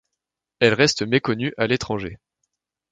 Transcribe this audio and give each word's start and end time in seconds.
Elle 0.59 0.73
reste 0.73 1.03
méconnue 1.03 1.53
à 1.59 1.67
l'étranger. 1.67 2.17